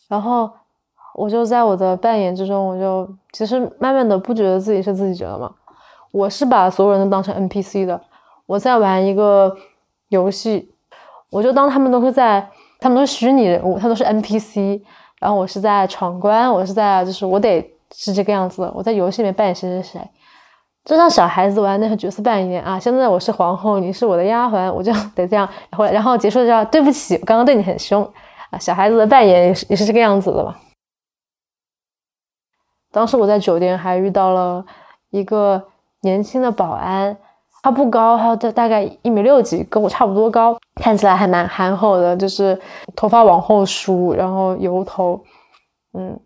[0.09, 0.49] 然后
[1.13, 5.53] 我就在我的扮演之中，我就其实慢慢的不觉得自己是自己觉得嘛。
[6.11, 8.01] 我是把所有人都当成 NPC 的，
[8.45, 9.55] 我在玩一个
[10.09, 10.73] 游戏，
[11.29, 14.81] 我就当他们都是在，他们都是虚拟人物，他们都是 NPC，
[15.19, 20.09] 然后我是在闯关，我是在，就是我得是这个样子的，我在游戏里面扮演谁谁谁，
[20.85, 28.03] 就像小孩子玩那个角色扮演啊，现在我是皇后，你是我的丫鬟，我就 得这样，然后然后结束了之后，对不起，我刚刚对你很凶
[28.51, 30.55] 啊，小孩子的扮演也是也是这个样子的嘛。
[32.91, 34.65] 当时我在酒店还遇到了
[35.09, 35.67] 一个。
[36.05, 37.17] 年轻的保安，
[37.63, 42.57] 他不高，他大大概一米六几，跟我差不多高，看起来还蛮憨厚的，就是
[42.95, 45.19] 头发往后梳，然后油头，
[45.97, 46.17] 嗯，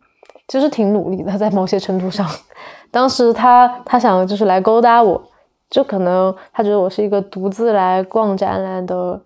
[0.49, 2.27] 其实挺努力的，在某些程度上。
[2.91, 5.21] 当时他他想就是来勾搭我，
[5.69, 9.21] 就可能他觉得我是一个独自来逛展览的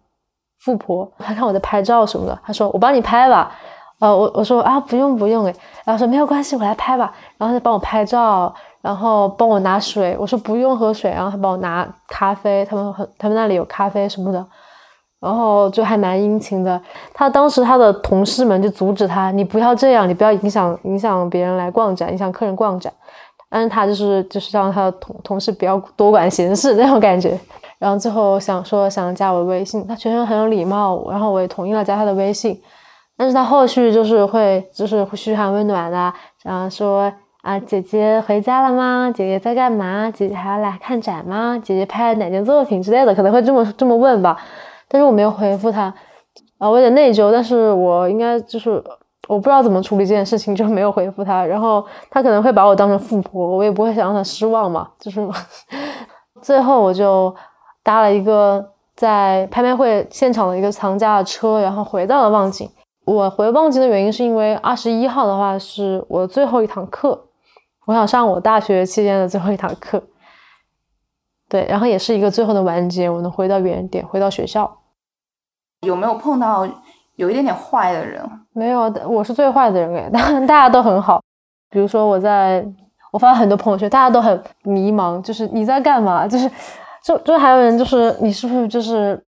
[0.59, 3.51] 富婆，他看我在拍照什么的，他说我帮你拍吧，
[3.99, 8.53] 呃，我我说啊不用不用诶，然后说没有关系，我来拍吧，然后他帮我拍照。
[8.83, 14.45] 然后帮我拿水，我说不用喝水，然后他帮我拿咖啡，他们很他们那里有咖啡什么的，
[15.21, 16.81] 然后就还蛮殷勤的。
[17.13, 22.91] 他当时他的同事们就阻止他，你不要这样，你不要影响影响别人来逛展，影响客人逛展。
[23.49, 27.39] 但是他就是就是让他的同同事不要多管闲事那种感觉。
[27.79, 32.61] 然后最后想说想加我微信，他全程很有礼貌，然后我也同意了加他的微信。
[33.15, 37.09] 但是他后续就是会就是嘘寒问暖的，然后说。
[37.43, 39.11] 啊，姐姐回家了吗？
[39.13, 40.09] 姐姐在干嘛？
[40.09, 41.59] 姐姐还要来看展吗？
[41.61, 44.37] 姐姐拍了哪件作品之类的，可能会这么这么问吧。
[44.87, 45.93] 但是我没有回复他，
[46.57, 47.33] 啊，我有点内疚。
[47.33, 48.81] 但是我应该就是
[49.27, 51.45] 我不知道怎么处理这件事情，就没有回复他。
[51.45, 54.87] 然后他可能会把我当成富婆，我也不会想让他失望嘛。
[54.97, 55.19] 就是
[56.41, 57.35] 最后我就
[57.83, 62.69] 搭了一个在拍卖会现场的一个藏家的车，然后回到了望京。
[63.03, 67.25] 我回望京的原因是因为二十一号的话是我最后一堂课。
[67.85, 70.01] 我想上我大学期间的最后一堂课，
[71.49, 74.79] 对，然后也是一个最后的完结，我能回到原点，回到学校。
[75.81, 76.67] 有没有碰到
[77.15, 78.23] 有一点点坏的人？
[78.53, 81.21] 没有，我是最坏的人哎，当然大家都很好。
[81.69, 82.65] 比如说我在，
[83.11, 86.27] 我发了很多朋友圈，大家都很迷茫，就是你在干嘛？
[86.27, 86.49] 就是，
[87.03, 89.21] 就就还有人就是你是不是就是。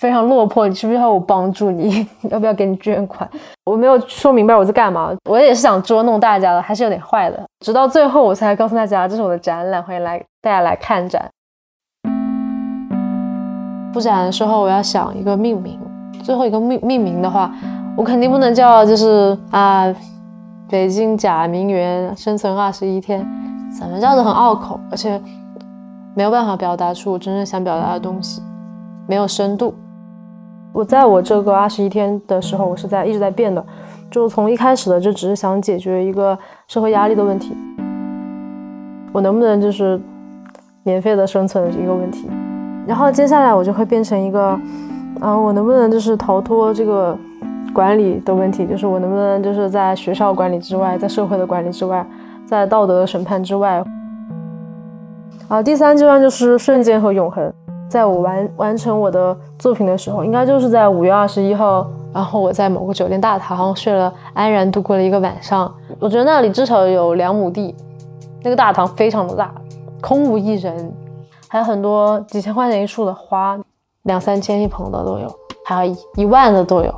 [0.00, 2.08] 非常落魄，你需不需要我帮助你？
[2.30, 3.28] 要不要给你捐款？
[3.66, 7.38] 我没有说明白我在干嘛，我也是想捉弄大家的，还是有点坏的。
[7.62, 11.28] 直到最后，我才告诉大家这是我的展览，欢迎来大家来看展。
[13.92, 15.78] 布展的时候，我要想一个命名。
[16.22, 17.52] 最后一个命命名的话，
[17.94, 19.94] 我肯定不能叫就是啊，
[20.70, 23.20] 北京假名媛生存二十一天，
[23.78, 25.20] 怎么叫都很拗口，而且
[26.14, 28.40] 没有办法表达出我真正想表达的东西，
[29.06, 29.74] 没有深度。
[30.72, 33.64] 我在我这个二十一天的时候，我是在一直在变的，
[34.10, 37.56] 就从一开始的就只是想解决一个社会压力的问题，
[39.12, 40.00] 我能不能就是
[40.84, 42.28] 免费的生存的一个问题，
[42.86, 44.58] 然后接下来我就会变成一个，
[45.20, 47.18] 啊，我能不能就是逃脱这个
[47.72, 48.64] 管理的问题？
[48.64, 52.06] 就是我能不能就是在学校管理之外，在社会的管理之外，
[52.46, 53.82] 在道德审判之外？
[55.48, 57.52] 啊，第三阶段就是瞬间和永恒。
[57.90, 65.74] 在我完完成我的作品的时候，应该就是在五月二十一号，然后我在某个酒店大堂睡了，安然度过了一个晚上。
[65.98, 67.74] 我觉得那里至少有两亩地，
[68.42, 69.52] 那个大堂非常的大，
[70.00, 70.94] 空无一人，
[71.48, 73.58] 还有很多几千块钱一束的花，
[74.04, 75.28] 两三千一捧的都有，
[75.64, 76.94] 还有一万的都有。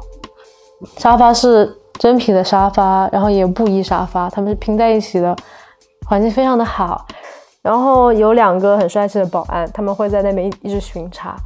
[0.98, 5.34] 沙发是真皮的沙发，然后也布艺沙发，它们是拼在一起的，
[6.06, 7.06] 环境非常的好。
[7.62, 11.36] 然后有两个很帅气的保安，他们会在那边一直巡查。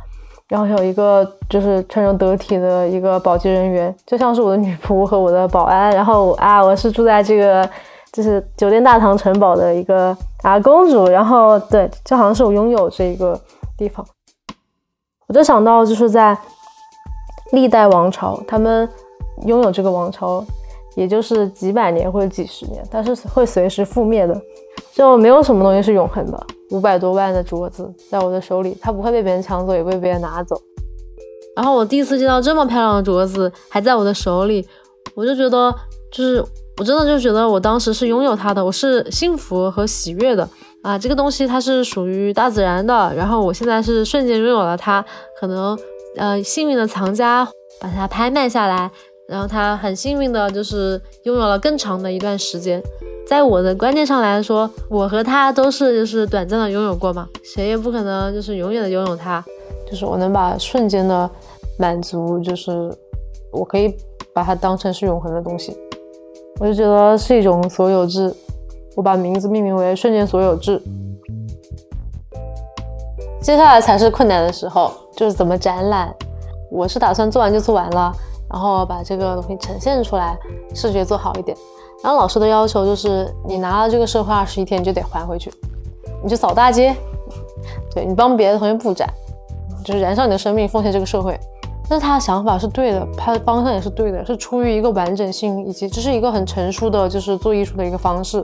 [0.48, 5.90] 然后有一个就是穿着得体的一个保洁人员，就像是我的女仆和我的保安。
[5.90, 7.68] 然后啊，我是住在这个
[8.12, 11.06] 就是酒店大堂城堡的一个啊公主。
[11.08, 13.38] 然后对，就好像是我拥有这一个
[13.76, 14.06] 地方。
[15.26, 16.38] 我就想到就是在
[17.50, 18.88] 历代王朝，他们
[19.44, 20.44] 拥有这个王朝，
[20.94, 24.40] 也就是几百年或者几十年，但是会随时覆灭的。
[24.96, 26.46] 就没有什么东西是永恒的。
[26.70, 30.60] 五百多万的镯子在我的手里，它不会被别人抢走，也不会被别人拿走。
[31.54, 34.66] 然后我第一次见到这么漂亮的镯子还在我的手里，
[35.14, 35.72] 我就觉得，
[36.10, 36.42] 就是
[36.78, 40.48] 我真的就觉得我当时是拥有它的，我是幸福和喜悦的
[40.82, 40.98] 啊！
[40.98, 45.04] 这个东西它是属于大自然的，然后我现在是瞬间拥有了它，
[45.40, 45.78] 可能
[46.16, 47.46] 呃幸运的藏家
[47.80, 48.90] 把它拍卖下来，
[49.28, 52.82] 然后他很幸运的就是拥有了更长的一段时间。
[53.26, 59.44] 在我的观念上来说，我和他都是就是短暂的拥有过嘛，谁也不可能就是永远的拥有它。
[59.90, 61.28] 就是我能把瞬间的
[61.78, 62.92] 满足，就是
[63.52, 63.96] 我可以
[64.32, 65.76] 把它当成是永恒的东西，
[66.60, 68.32] 我就觉得是一种所有制。
[68.96, 70.80] 我把名字命名为瞬间所有制。
[73.40, 76.14] 接下来才是困难的时候，就是怎么展览。
[76.70, 78.12] 我是打算做完就做完了，
[78.56, 80.34] 然后把这个东西呈现出来，
[80.74, 81.54] 视觉做好一点。
[82.02, 85.52] 然后老师的要求就是，你拿了这个社会二十一天，你就得还回去，
[86.22, 86.96] 你就扫大街，
[87.94, 89.06] 对你帮别的同学布展，
[89.84, 91.38] 就是燃烧你的生命，奉献这个社会。
[91.86, 98.42] 但他的想法是对的，他的方向也是对的，是出于一个完整性，以及这是一个很成熟的，就是做艺术的一个方式。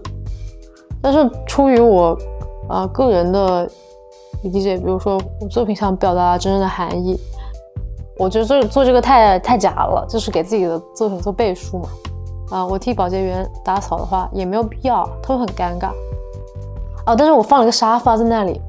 [1.01, 2.15] 但是出于我
[2.69, 3.67] 啊个人的
[4.43, 7.19] 理解，比如说我作品想表达真正的含义，
[8.23, 11.89] 我觉得做做这个太太假了，就是给自己的作品做背书嘛。
[12.51, 15.91] 啊，我替保洁员打扫的话也没有必要，他会很尴尬。
[17.05, 18.61] 哦，但是我放了个沙发在那里。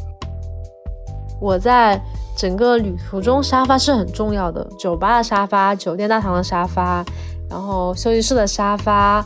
[1.40, 2.02] 我在
[2.36, 4.66] 整个旅途中，沙发是很重要的。
[4.80, 7.06] 酒吧的沙发，酒店大堂的沙发，
[7.48, 9.24] 然后休息室的沙发，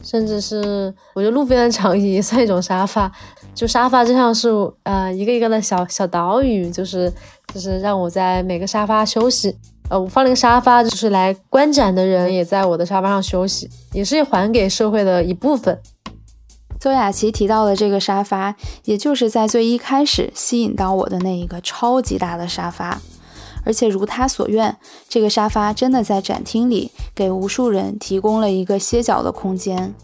[0.00, 3.10] 甚至是我觉得路边的长椅也算一种沙发。
[3.56, 4.50] 就沙发就像是
[4.82, 7.12] 呃一个一个的小小岛屿，就是
[7.54, 9.56] 就是让我在每个沙发休息。
[9.88, 15.80] 呃，我放了一个沙发，就是来观展的人也在我的沙发上休息，也是还给社会的一部分。
[16.78, 23.00] 邹雅琪提到的这个沙发，也就是在最一开始吸引到我的那一个超级大的沙发，
[23.64, 24.76] 而且如他所愿，
[25.08, 29.94] 这个沙发真的在展厅里给无数人提供了一个歇脚的空间。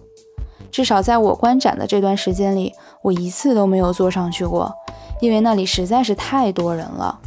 [0.72, 4.74] 至少在我观展的这段时间里，我一次都没有坐上去过，
[5.20, 7.20] 因为那里实在是太多人了，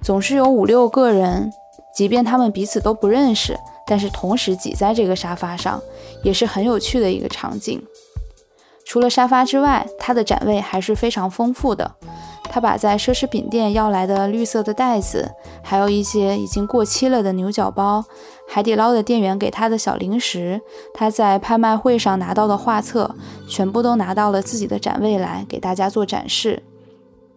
[0.00, 1.52] 总是有五六个人。
[1.94, 5.80] 即便他们彼此都不认识，但是同时挤在这个沙发上，
[6.22, 7.82] 也是很有趣的一个场景。
[8.84, 11.90] 除了沙发之外，它的展位还是非常丰富的。
[12.56, 15.30] 他把在奢侈品店要来的绿色的袋子，
[15.62, 18.02] 还有一些已经过期了的牛角包，
[18.48, 20.62] 海底捞的店员给他的小零食，
[20.94, 23.14] 他在拍卖会上拿到的画册，
[23.46, 26.62] 全部都拿到了自己的展位来给大家做展示。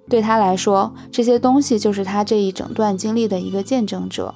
[0.08, 4.34] 对他来说，这些东西就是他这一整段经历的一个见证者。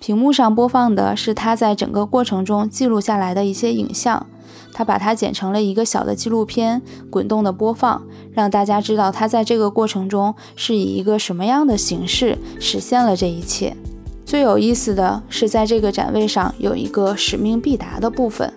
[0.00, 4.26] 屏幕上播放的是他在整个过程中记录下来的一些影像，
[4.72, 6.80] 他把它剪成了一个小的纪录片，
[7.10, 8.02] 滚动的播放，
[8.32, 13.76] 让大家知道他在这个过程中是以一个什么样的形式实现了这一切。
[14.24, 18.52] 最有意思的是，在这个展位上有一个使命必达的部分，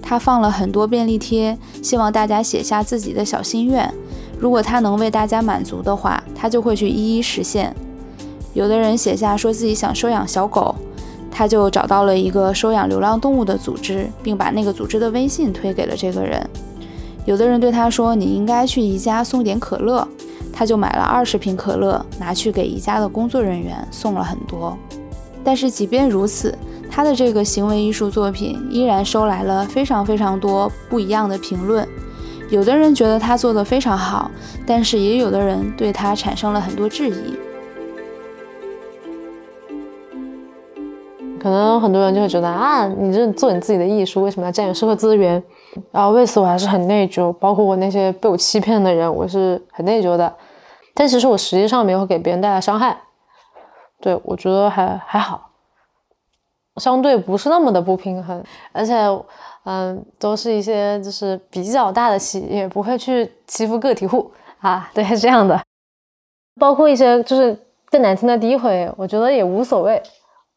[0.00, 3.92] 他放了很多便利贴，希望大家写下自己的小心愿，
[4.38, 7.74] 如果他能为大家满足的话，他就会去一一实现。
[8.54, 10.74] 有的人写下说自己想收养小狗，
[11.32, 16.48] 他就找到了一个收养流浪动物的组织，并把那个组织的微信推给了这个人。
[17.24, 20.06] 有的人对他说：“你应该去宜家送点可乐。”
[20.52, 24.76] 他就买了二十瓶可乐，拿去给宜家的工作人员送了很多。
[25.42, 26.56] 但是即便如此，
[26.90, 31.88] 他的这个行为艺术作品依然收来了非常非常多不一样的评论。
[32.50, 34.30] 有的人觉得他做的非常好，
[34.66, 37.38] 但是也有的人对他产生了很多质疑。
[41.42, 45.42] 可能很多人就会觉得啊，你这做你自己的艺术，为什么要占用社会资源？
[45.90, 50.32] 然后为此我还是很内疚，包括我那些被我欺骗的人，我是很内疚的。
[50.94, 52.96] 但其实我实际上没有给别人带来伤害，
[54.00, 55.50] 对我觉得还还好，
[56.76, 58.40] 相对不是那么的不平衡，
[58.70, 58.94] 而且
[59.64, 64.30] 嗯，都是一些就是比较大的企业，不会去欺负个体户
[64.60, 65.60] 啊，对，是这样的。
[66.60, 67.58] 包括一些就是
[67.90, 70.00] 更难听的诋毁，我觉得也无所谓。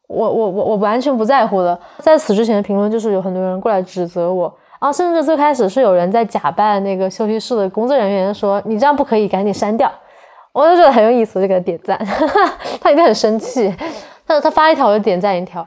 [0.06, 1.78] 我我我我完全不在乎的。
[1.98, 9.90] 在此之前的评论就是有很多人过来指责我啊，甚至最开始是有人在假扮那个休息室的工作人员，说你这样不可以，赶紧删掉。
[10.52, 11.98] 我就觉得很有意思，就给他点赞。
[12.80, 13.74] 他一定很生气，
[14.26, 15.66] 他他发一条我就点赞一条。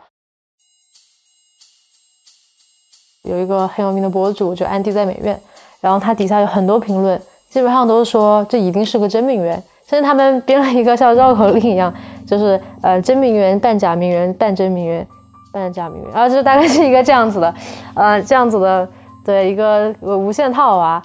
[3.23, 5.39] 有一个很有名的博主就安迪在美院，
[5.81, 7.19] 然后他底下有很多评论，
[7.49, 9.61] 基本上都是说这一定是个真名媛。
[9.87, 11.91] 甚至他们编了一个像绕口令一样，
[12.29, 15.07] 就是呃真名媛扮假名媛扮真名媛
[15.51, 17.53] 扮假名媛，然后就大概是一个这样子的，
[17.95, 18.87] 呃这样子的
[19.25, 21.01] 的一个无限套娃。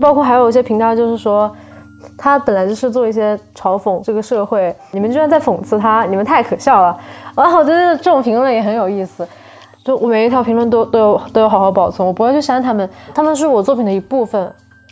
[0.00, 1.54] 包括还有一些频道就是说，
[2.16, 6.98] 他本来就是做一些嘲讽这个社会，你们居然在讽刺他，你们太可笑了。
[7.36, 9.26] 然后我觉得这种评论也很有意思，
[9.84, 14.50] 就我每一条评论都都有都有好好保存，我不会去删他们，他们是我作品的一部分。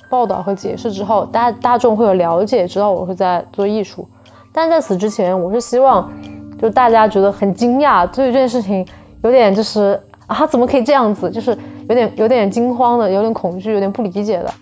[0.08, 4.08] 报道和解释之后，大大众会有了解，知道我是在做艺术。
[4.52, 6.10] 但在此之前，我是希望，
[6.60, 8.86] 就大家觉得很惊讶，对这件事情
[9.22, 11.30] 有点就是啊，怎么可以这样子？
[11.30, 11.56] 就是
[11.88, 14.52] 有点有点惊慌的，有点恐惧，有点不理解的。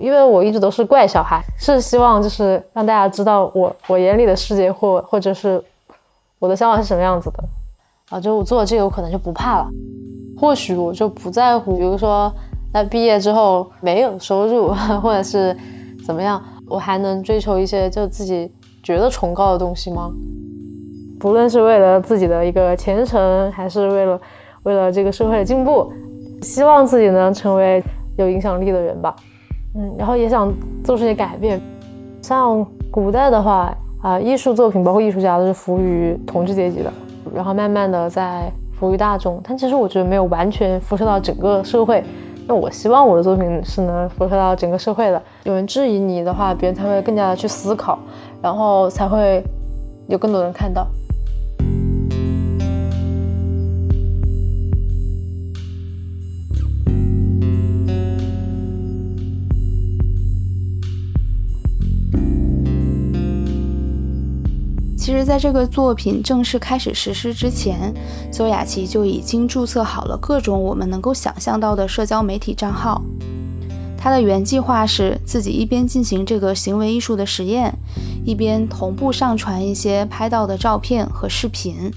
[0.00, 5.62] 因为我一直都是怪小孩，是希望就是让大家知道我我眼里的世界，或或者是
[6.38, 7.44] 我的想法是什么样子的。
[8.10, 9.68] 啊，就我做了这个，我可能就不怕了。
[10.38, 12.32] 或许我就不在乎，比如说。
[12.76, 15.56] 那毕业之后没有收入，或者是
[16.04, 18.50] 怎么样，我还能追求一些就自己
[18.82, 20.10] 觉得崇高的东西吗？
[21.20, 24.20] 不论是为了自己的一个前程，还是为了
[24.64, 25.90] 为了这个社会的进步，
[26.42, 27.82] 希望自己能成为
[28.18, 29.14] 有影响力的人吧。
[29.74, 30.52] 嗯，然后也想
[30.82, 31.60] 做出些改变。
[32.22, 36.92] 像古代的话啊，艺术作品包括艺术家都是服务于统治阶级的，
[37.34, 39.40] 然后慢慢的在服务于大众。
[39.42, 42.02] 但其实我觉得没有完全辐射到整个社会。
[42.46, 45.22] 那我希望我的作品是能辐射到整个社会的。
[45.44, 47.98] 有人质疑你的话，别人才会更加的去思考，
[48.42, 49.42] 然后才会
[50.08, 50.86] 有更多人看到。
[65.04, 67.92] 其实，在这个作品正式开始实施之前，
[68.32, 73.02] 邹雅琪就已经注册好了各种我们能够想象到的社交媒体账号。
[73.98, 77.70] 她的原计划是自己一边进行这个行为艺术的实验，
[78.24, 81.92] 一边同步上传一些拍到的照片和视频。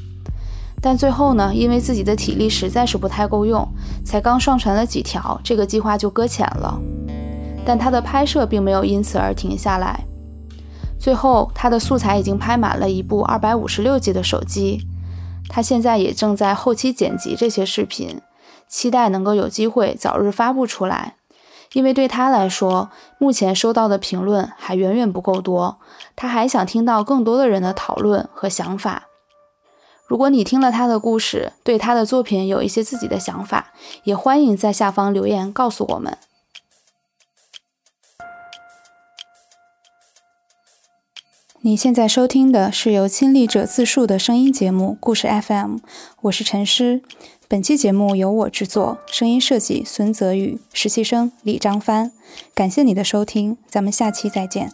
[0.82, 3.66] 但最后呢，因为自己的体力实在是不太够用，
[4.04, 6.78] 才刚上传了几条，这个计划就搁浅了。
[7.66, 10.04] 但她的拍摄并没有因此而停下来。
[11.00, 14.82] 最后，他的素材已经拍满了一部二百五十六 G 的手机，
[15.48, 18.22] 他现在也正在后期剪辑这些视频，
[18.68, 21.16] 期待能够有机会早日发布出来。
[21.74, 22.90] 因为对他来说，
[23.20, 25.78] 目前收到的评论还远远不够多，
[26.16, 29.04] 他还想听到更多的人的讨论和想法。
[30.08, 33.74] 如果你听了他的故事，对他的作品有一些自己的想法，
[34.04, 36.18] 也欢迎在下方留言告诉我们。
[41.68, 45.76] 你现在收听的是由亲历者自述的声音节目《故事 FM》，
[46.22, 47.02] 我是陈诗。
[47.50, 52.14] 本期节目由我制作，声音设计孙泽宇，实习生李张帆。
[52.56, 54.72] 感谢你的收听，咱们下期再见。